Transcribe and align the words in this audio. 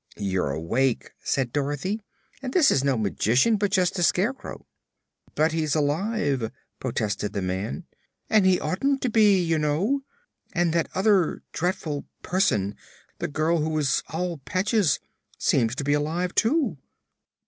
"You're 0.17 0.49
awake," 0.49 1.11
said 1.21 1.53
Dorothy, 1.53 2.01
"and 2.41 2.53
this 2.53 2.71
is 2.71 2.83
no 2.83 2.97
magician, 2.97 3.55
but 3.57 3.69
just 3.69 3.93
the 3.93 4.01
Scarecrow." 4.01 4.65
"But 5.35 5.51
he's 5.51 5.75
alive," 5.75 6.49
protested 6.79 7.33
the 7.33 7.41
man, 7.43 7.85
"and 8.27 8.43
he 8.43 8.59
oughtn't 8.59 9.03
to 9.03 9.11
be, 9.11 9.39
you 9.43 9.59
know. 9.59 10.01
And 10.53 10.73
that 10.73 10.89
other 10.95 11.43
dreadful 11.51 12.05
person 12.23 12.75
the 13.19 13.27
girl 13.27 13.59
who 13.59 13.77
is 13.77 14.01
all 14.09 14.39
patches 14.39 14.99
seems 15.37 15.75
to 15.75 15.83
be 15.83 15.93
alive, 15.93 16.33
too." 16.33 16.79